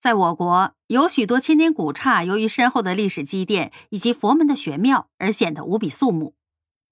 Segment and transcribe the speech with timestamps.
[0.00, 6.36] 在我国，有许多千年古刹，由于深厚的历史积淀以及佛门的玄妙，而显得无比肃穆。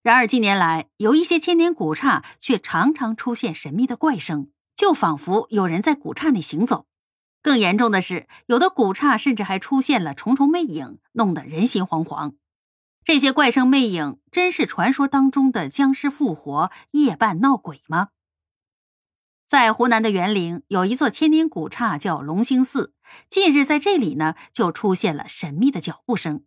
[0.02, 6.86] 然而近年来，有一些千年古刹却常常出现神秘的怪声，就仿佛有人在古刹内行走。
[7.40, 12.34] 更严重的是，有的古刹甚至还出现了重重魅影，弄得人心惶惶。
[13.04, 18.08] 这些怪声魅影，真是传说当中的僵尸复活、夜半闹鬼吗？
[19.46, 22.92] 在湖南的沅陵有一座千年古刹，叫龙兴寺。
[23.28, 26.42] 近日在这里呢，就出现了神秘的脚步声。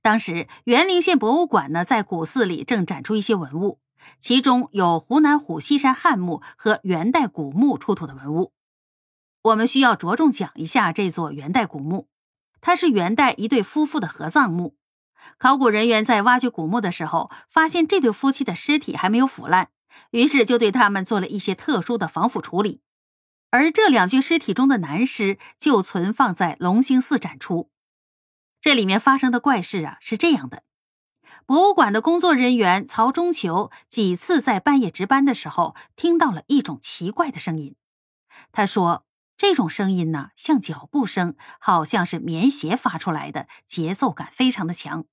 [0.00, 3.78] 当时沅陵县博物馆呢，在古寺里正展出一些文物，
[4.18, 8.54] 其中有湖南虎溪山汉墓和元代古墓出土的文物。
[9.42, 12.08] 我们需要着重讲一下这座元代古墓，
[12.62, 14.78] 它是元代一对夫妇的合葬墓。
[15.36, 19.68] 考古人员在挖掘古墓的时候，发现这对夫妻的尸体还没有腐烂。
[20.10, 22.80] 于是就对他们做了一些特殊的防腐处理，
[23.50, 27.70] 而这两具尸体中的男尸就存放在龙兴寺展出。
[28.60, 30.64] 这里面发生的怪事啊是这样的：
[31.46, 37.76] 博物馆的工作人员曹中求几次在半夜值班的时候，听到了一种奇怪的声音。
[38.52, 45.04] 他说，这种声音呢像脚步声，好像是棉鞋发出来的，节奏感非常的强。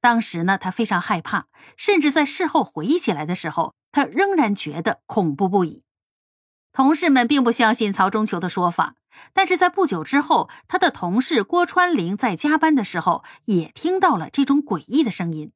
[0.00, 5.84] 当时呢，他非常害怕，甚至在事后回忆起来的时候，他仍然觉得恐怖不已。
[6.72, 8.94] 同事们并不相信曹中求的说法，
[9.32, 15.52] 但是在不久之后，他的同事郭川林在加班的时候也听到了这种诡异的声音。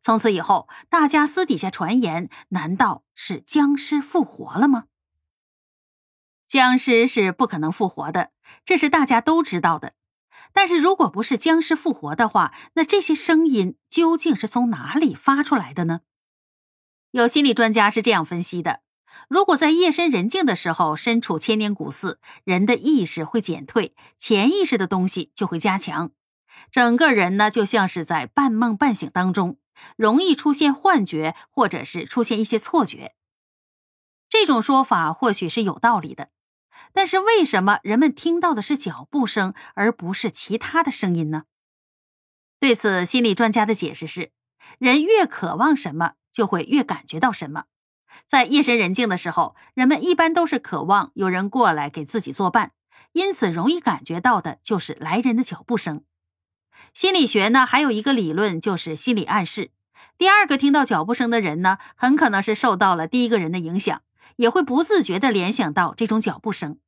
[0.00, 4.84] 从此以后，大家私底下传言：难道是僵尸复活了吗？
[6.46, 8.30] 僵尸是不可能复活的，
[8.64, 9.94] 这是大家都知道的。
[10.52, 16.00] 但是，如果不是僵尸复活的话，那这些声音究竟是从哪里发出来的呢？
[17.12, 18.82] 有心理专家是这样分析的：
[19.28, 26.12] 如果在夜深人静的时候身处千年古寺，人的意识会减退，潜意识的东西就会加强，
[26.70, 29.58] 整个人呢就像是在半梦半醒当中，
[29.96, 33.16] 容易出现幻觉，或者是出现一些错觉。
[34.28, 36.30] 这种说法或许是有道理的。
[36.92, 41.44] 但是为什么人们听到的是脚步声，而不是其他的声音呢？
[42.60, 44.32] 对此，心理专家的解释是：
[44.78, 47.64] 人越渴望什么，就会越感觉到什么。
[48.26, 52.72] 在夜深人静的时候，人们一般都是渴望有人过来给自己作伴，
[53.12, 56.04] 因此容易感觉到的就是来人的脚步声。
[56.92, 59.70] 心理学呢，还有一个理论就是心理暗示。
[60.16, 64.02] 第二个听到脚步声的人呢，很可能是受到了第一个人的影响。
[64.36, 66.78] 也会不自觉地联想到这种脚步声。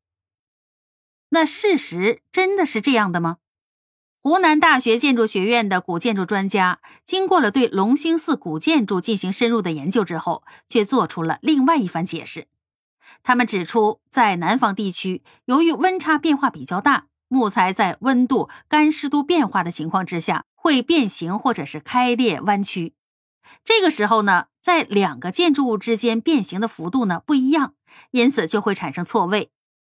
[1.28, 3.38] 那事实真的是这样的吗？
[4.24, 12.46] 湖南大学建筑学院的古建筑专家经过了对龙兴寺古建筑进行深入的研究之后，却做出了另外一番解释。
[13.24, 22.94] 他们指出，在南方地区，由于温差变化比较大，木材在温度、干湿度变化的情况之下会变形或者是开裂弯曲。
[23.64, 27.74] 这个时候呢，在两个建筑物之间变形的幅度呢不一样，
[28.12, 29.50] 因此就会产生错位，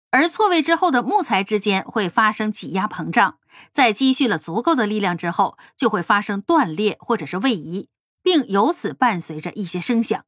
[0.09, 3.37] 而错位之后的木材之间会发生挤压膨胀，
[3.71, 7.89] 在积蓄了足够的力量之后，就会发生断裂或者是位移，
[8.21, 10.25] 并由此伴随着一些声响。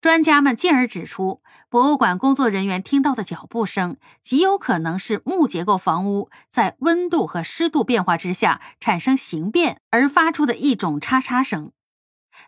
[0.00, 11.72] 专家们进而指出，博物馆工作人员听到的脚步声极有可能是木结构房屋在温度和湿度变化之下产生形变而发出的一种嚓嚓声。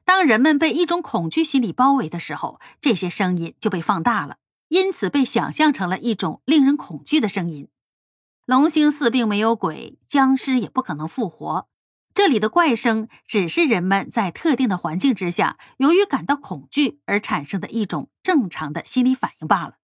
[0.04, 4.36] 当人们被一种恐惧心理包围的时候，这些声音就被放大了，
[4.68, 7.68] 因此被想象成了一种令人恐惧的声音。
[8.48, 11.68] 龙兴寺并没有鬼，僵尸也不可能复活，
[12.14, 19.74] 这里的怪声只是人们在特定的环境之下，由于感到恐惧而产生的一种正常的心理反应罢了。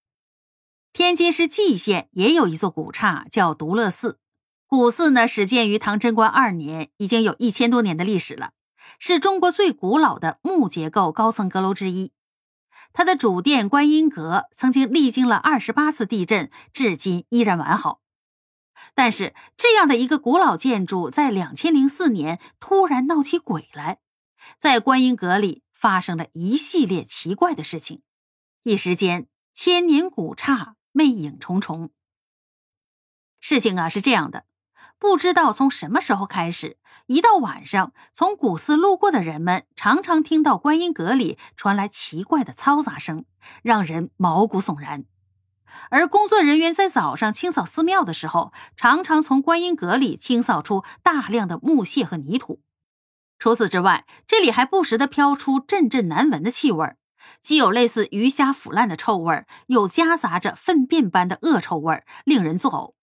[0.91, 4.17] 天津市蓟县也有一座古刹，叫独乐寺。
[4.65, 8.53] 古寺呢，始建于唐贞观二年，已经有一千多年的历史了。
[8.97, 12.13] 是中国最古老的木结构高层阁楼之一，
[12.93, 18.01] 它的主殿观音阁曾经历经了二十八次地震，至今依然完好。
[18.95, 23.99] 但是，这样的一个古老建筑，在两千零四年突然闹起鬼来，
[24.57, 28.01] 在观音阁里发生了一系列奇怪的事情，
[28.63, 31.91] 一时间千年古刹魅影重重。
[33.41, 34.45] 事情啊是这样的。
[34.97, 36.77] 不知道从什么时候开始，
[37.07, 43.25] 一到晚上，从古寺路过的人们常常听到观音阁里传来奇怪的嘈杂声，
[43.61, 45.03] 让人毛骨悚然。
[45.89, 52.61] 而工作人员在早上清扫寺庙的时候，常常从观音阁里清扫出大量的木屑和泥土。
[53.37, 56.95] 除此之外，这里还不时的飘出阵阵难闻的气味，
[57.41, 62.93] 既有类似鱼虾腐烂的臭味又夹杂着粪便般的恶臭味令人作呕。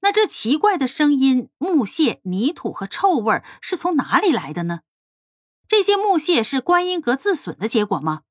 [0.00, 4.80] 那这奇怪的声音、木屑、泥土和臭味是从哪里来的呢？
[5.68, 8.22] 这些木屑是观音阁自损的结果吗？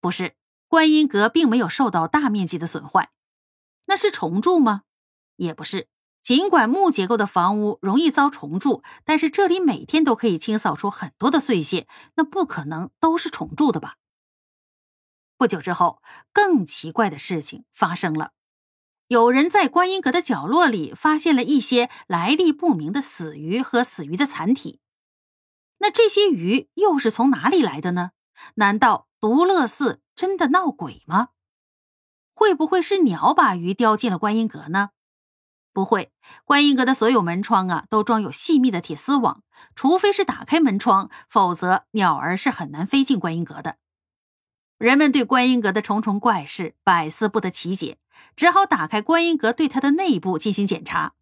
[0.00, 0.34] 不是，
[0.68, 3.10] 观音阁并没有受到大面积的损坏。
[3.86, 4.82] 那是重筑吗？
[5.36, 5.88] 也不是。
[6.22, 11.86] 尽管木结构的房屋容易遭虫蛀，但是这里每天都可以清扫出很多的碎屑，
[12.16, 13.94] 那不可能都是虫蛀的吧？
[15.38, 16.02] 不久之后，
[16.32, 18.32] 更奇怪的事情发生了。
[19.06, 24.80] 有人在观音阁的角落里发现了一些来历不明的死鱼和死鱼的残体。
[25.78, 28.10] 那这些鱼又是从哪里来的呢？
[28.56, 31.30] 难道独乐寺真的闹鬼吗？
[32.32, 34.90] 会不会是鸟把鱼叼进了观音阁呢？
[35.72, 36.12] 不会，
[36.44, 39.42] 观音阁的所有门窗啊都装有细密的铁丝网，
[39.74, 43.78] 除非是打开门窗，否则鸟儿是很难飞进观音阁的。
[44.78, 47.98] 人们对观音阁的重重怪事百思不得其解，
[48.36, 51.14] 只好打开观音阁，对它的内部进行检查。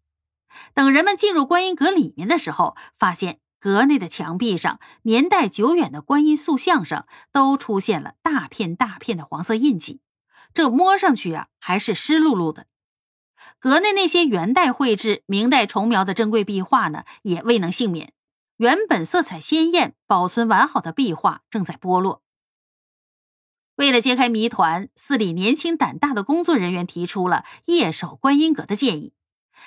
[0.75, 10.01] 等人们进入观音阁里面的时候，发现阁内的墙壁上、年代久远的观音塑像上都出现了大片大片的黄色印记，
[10.53, 12.67] 这摸上去啊还是湿漉漉的。
[13.57, 18.13] 阁内那些元代绘制、明代重描的珍贵壁画呢，也未能幸免。
[18.57, 22.21] 原本色彩鲜艳、保存完好的壁画正在剥落。
[23.77, 29.13] 为了揭开谜团，寺里年轻胆大的工作人员提出了夜守观音阁的建议。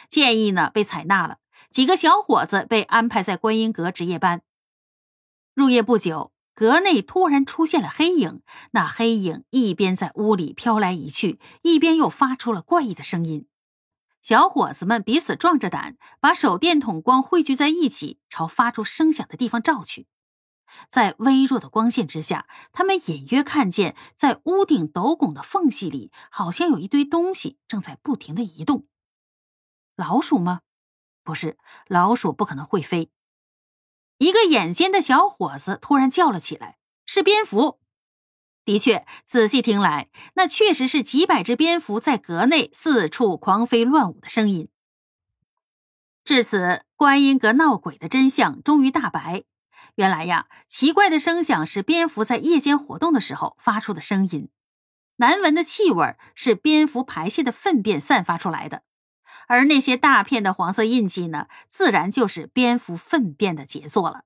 [0.09, 1.39] 建议呢被采纳了，
[1.71, 4.43] 几个小伙子被安排在观音阁值夜班。
[5.55, 8.43] 入夜不久，阁内突然出现了黑影，
[8.73, 13.47] 那黑影一边在屋里飘来移去，一边又发出了怪异的声音。
[14.21, 20.07] 小伙子们彼此壮着胆，把手电筒光汇聚在一起，朝发出声响的地方照去。
[20.91, 28.87] 在微弱的光线之下，他们隐约看见，在屋顶斗拱的缝隙里，好像有一堆东西正在不停的移动。
[29.97, 30.61] 老鼠吗？
[31.29, 31.59] 不是，
[31.89, 33.11] 老鼠不可能会飞。
[34.17, 37.81] 一个眼尖的小伙子突然叫了起来：“是蝙蝠！”
[38.65, 44.71] 的确，仔细听来，那确实是几百只蝙蝠在阁内四处狂飞乱舞的声音。
[46.25, 49.45] 至此，观音阁闹鬼的真相终于大白。
[49.97, 54.49] 原来呀，奇怪的声响是蝙蝠在夜间活动的时候发出的声音，
[55.17, 58.85] 难闻的气味是蝙蝠排泄的粪便散发出来的，
[59.47, 64.25] 而那些大片的黄色印记呢，自然就是蝙蝠粪便的杰作了。